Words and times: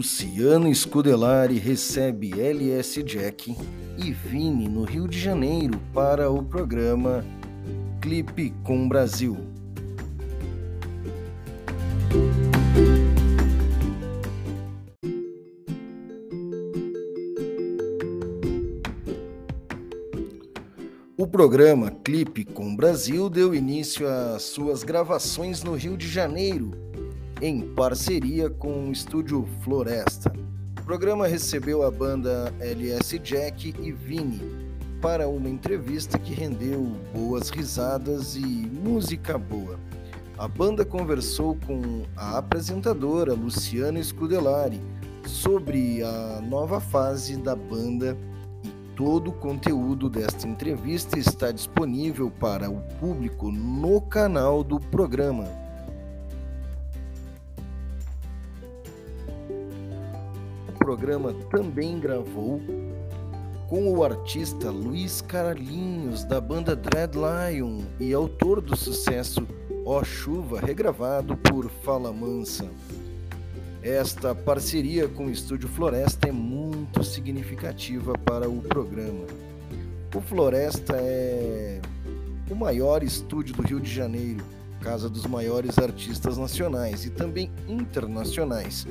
Luciano 0.00 0.74
Scudelari 0.74 1.58
recebe 1.58 2.30
LS 2.30 3.02
Jack 3.02 3.54
e 3.98 4.10
Vini 4.10 4.66
no 4.66 4.82
Rio 4.82 5.06
de 5.06 5.20
Janeiro 5.20 5.78
para 5.92 6.30
o 6.30 6.42
programa 6.42 7.22
Clipe 8.00 8.54
com 8.64 8.88
Brasil. 8.88 9.36
O 21.14 21.26
programa 21.26 21.90
Clipe 21.90 22.46
com 22.46 22.74
Brasil 22.74 23.28
deu 23.28 23.54
início 23.54 24.08
às 24.08 24.44
suas 24.44 24.82
gravações 24.82 25.62
no 25.62 25.74
Rio 25.74 25.94
de 25.94 26.08
Janeiro 26.08 26.89
em 27.40 27.62
parceria 27.74 28.50
com 28.50 28.88
o 28.88 28.92
estúdio 28.92 29.48
Floresta. 29.62 30.30
O 30.78 30.84
programa 30.84 31.26
recebeu 31.26 31.82
a 31.82 31.90
banda 31.90 32.52
LS 32.60 33.18
Jack 33.18 33.74
e 33.80 33.92
Vini 33.92 34.42
para 35.00 35.26
uma 35.26 35.48
entrevista 35.48 36.18
que 36.18 36.34
rendeu 36.34 36.94
boas 37.14 37.48
risadas 37.48 38.36
e 38.36 38.40
música 38.40 39.38
boa. 39.38 39.78
A 40.36 40.46
banda 40.46 40.84
conversou 40.84 41.56
com 41.66 42.02
a 42.14 42.36
apresentadora 42.36 43.32
Luciana 43.32 44.02
Scudelari 44.02 44.80
sobre 45.26 46.02
a 46.02 46.42
nova 46.42 46.78
fase 46.78 47.38
da 47.38 47.56
banda 47.56 48.18
e 48.62 48.68
todo 48.94 49.30
o 49.30 49.34
conteúdo 49.34 50.10
desta 50.10 50.46
entrevista 50.46 51.18
está 51.18 51.50
disponível 51.50 52.30
para 52.30 52.68
o 52.68 52.82
público 52.98 53.50
no 53.50 54.02
canal 54.02 54.62
do 54.62 54.78
programa. 54.78 55.69
Programa 60.90 61.32
também 61.48 62.00
gravou 62.00 62.60
com 63.68 63.92
o 63.92 64.02
artista 64.02 64.70
Luiz 64.70 65.20
Carlinhos, 65.20 66.24
da 66.24 66.40
banda 66.40 66.74
Dread 66.74 67.14
Lion 67.14 67.82
e 68.00 68.12
autor 68.12 68.60
do 68.60 68.76
sucesso 68.76 69.46
Ó 69.86 70.02
Chuva, 70.02 70.58
regravado 70.58 71.36
por 71.36 71.70
Fala 71.84 72.12
Mansa. 72.12 72.68
Esta 73.80 74.34
parceria 74.34 75.06
com 75.06 75.26
o 75.26 75.30
Estúdio 75.30 75.68
Floresta 75.68 76.28
é 76.28 76.32
muito 76.32 77.04
significativa 77.04 78.14
para 78.24 78.50
o 78.50 78.60
programa. 78.60 79.26
O 80.12 80.20
Floresta 80.20 80.96
é 80.96 81.80
o 82.50 82.54
maior 82.56 83.04
estúdio 83.04 83.54
do 83.54 83.62
Rio 83.62 83.78
de 83.78 83.94
Janeiro, 83.94 84.44
casa 84.80 85.08
dos 85.08 85.24
maiores 85.24 85.78
artistas 85.78 86.36
nacionais 86.36 87.04
e 87.04 87.10
também 87.10 87.48
internacionais 87.68 88.88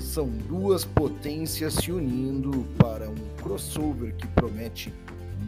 são 0.00 0.28
duas 0.28 0.84
potências 0.84 1.74
se 1.74 1.92
unindo 1.92 2.66
para 2.78 3.08
um 3.08 3.36
crossover 3.42 4.14
que 4.16 4.26
promete 4.28 4.92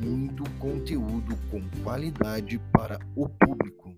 muito 0.01 0.45
conteúdo 0.59 1.37
com 1.51 1.63
qualidade 1.83 2.61
para 2.73 2.99
o 3.15 3.29
público. 3.29 3.95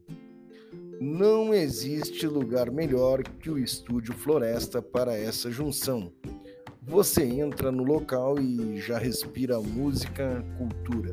Não 1.01 1.53
existe 1.53 2.27
lugar 2.27 2.71
melhor 2.71 3.23
que 3.23 3.51
o 3.51 3.59
Estúdio 3.59 4.15
Floresta 4.15 4.81
para 4.81 5.17
essa 5.17 5.51
junção. 5.51 6.13
Você 6.83 7.25
entra 7.25 7.71
no 7.71 7.83
local 7.83 8.39
e 8.39 8.81
já 8.81 8.99
respira 8.99 9.61
música, 9.61 10.45
cultura. 10.59 11.13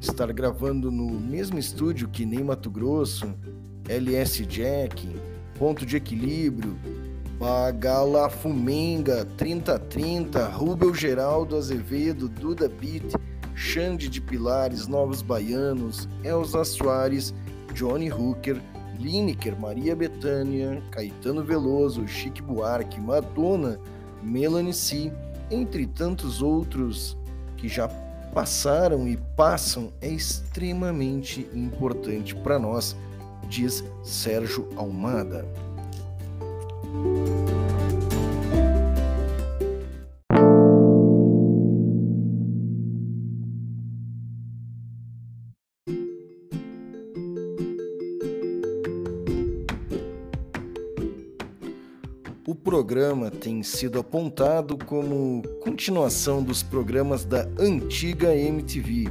Estar 0.00 0.32
gravando 0.32 0.90
no 0.90 1.08
mesmo 1.20 1.58
estúdio 1.58 2.08
que 2.08 2.24
nem 2.24 2.44
Mato 2.44 2.70
Grosso, 2.70 3.34
LS 3.88 4.44
Jack, 4.46 5.08
Ponto 5.58 5.86
de 5.86 5.96
Equilíbrio, 5.96 6.76
Bagala 7.38 8.30
Fumenga, 8.30 9.26
3030, 9.36 10.48
Rubel 10.48 10.94
Geraldo 10.94 11.56
Azevedo, 11.56 12.30
Duda 12.30 12.66
Beat, 12.66 13.12
Xande 13.54 14.08
de 14.08 14.22
Pilares, 14.22 14.86
Novos 14.86 15.20
Baianos, 15.20 16.08
Elza 16.24 16.64
Soares, 16.64 17.34
Johnny 17.74 18.10
Hooker, 18.10 18.58
Lineker, 18.98 19.54
Maria 19.60 19.94
Bethânia, 19.94 20.82
Caetano 20.90 21.44
Veloso, 21.44 22.06
Chique 22.06 22.40
Buarque, 22.40 22.98
Madonna, 22.98 23.78
Melanie 24.22 24.72
C, 24.72 25.12
entre 25.50 25.86
tantos 25.86 26.40
outros 26.40 27.18
que 27.58 27.68
já 27.68 27.86
passaram 28.32 29.06
e 29.06 29.18
passam, 29.36 29.92
é 30.00 30.08
extremamente 30.08 31.46
importante 31.52 32.34
para 32.34 32.58
nós, 32.58 32.96
diz 33.46 33.84
Sérgio 34.02 34.70
Almada. 34.74 35.65
O 52.48 52.54
programa 52.54 53.28
tem 53.28 53.60
sido 53.64 53.98
apontado 53.98 54.78
como 54.78 55.42
continuação 55.60 56.44
dos 56.44 56.62
programas 56.62 57.24
da 57.24 57.48
antiga 57.58 58.36
MTV. 58.36 59.08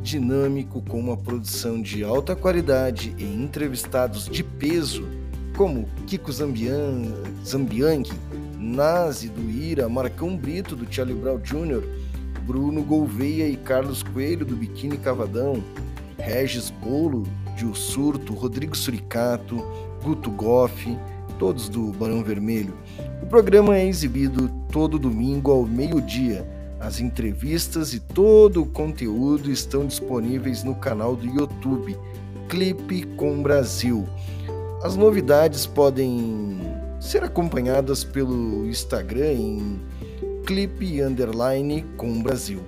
Dinâmico, 0.00 0.80
com 0.82 1.00
uma 1.00 1.16
produção 1.16 1.82
de 1.82 2.04
alta 2.04 2.36
qualidade 2.36 3.12
e 3.18 3.24
entrevistados 3.24 4.28
de 4.28 4.44
peso 4.44 5.08
como 5.56 5.88
Kiko 6.06 6.32
Zambian, 6.32 7.02
Zambianchi, 7.44 8.12
Nazi 8.58 9.28
do 9.28 9.50
Ira, 9.50 9.88
Marcão 9.88 10.36
Brito 10.36 10.74
do 10.74 10.92
Charlie 10.92 11.14
Brown 11.14 11.38
Jr., 11.38 11.82
Bruno 12.46 12.82
Gouveia 12.82 13.48
e 13.48 13.56
Carlos 13.56 14.02
Coelho 14.02 14.44
do 14.44 14.56
Biquíni 14.56 14.98
Cavadão, 14.98 15.62
Regis 16.18 16.70
Bolo 16.70 17.24
de 17.56 17.64
O 17.64 17.74
Surto, 17.74 18.34
Rodrigo 18.34 18.76
Suricato, 18.76 19.64
Guto 20.02 20.30
Goff, 20.30 20.98
todos 21.38 21.68
do 21.68 21.92
Barão 21.92 22.22
Vermelho. 22.22 22.74
O 23.22 23.26
programa 23.26 23.76
é 23.76 23.86
exibido 23.86 24.50
todo 24.70 24.98
domingo 24.98 25.50
ao 25.50 25.64
meio-dia. 25.64 26.46
As 26.80 27.00
entrevistas 27.00 27.94
e 27.94 28.00
todo 28.00 28.62
o 28.62 28.66
conteúdo 28.66 29.50
estão 29.50 29.86
disponíveis 29.86 30.62
no 30.62 30.74
canal 30.74 31.16
do 31.16 31.26
YouTube 31.26 31.96
Clipe 32.48 33.04
com 33.16 33.42
Brasil. 33.42 34.06
As 34.84 34.96
novidades 34.96 35.64
podem 35.64 36.60
ser 37.00 37.24
acompanhadas 37.24 38.04
pelo 38.04 38.66
Instagram 38.66 39.32
em 39.32 39.80
clipe 40.44 41.00
underline 41.00 41.82
com 41.96 42.22
Brasil. 42.22 42.60